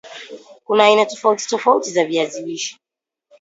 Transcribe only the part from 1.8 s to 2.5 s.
za viazi